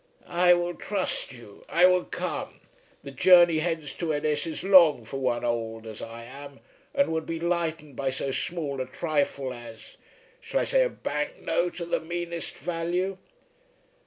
[0.25, 1.63] "I will trust you.
[1.69, 2.61] I will come.
[3.03, 6.59] The journey hence to Ennis is long for one old as I am,
[6.95, 9.97] and would be lightened by so small a trifle as
[10.39, 13.19] shall I say a bank note of the meanest value."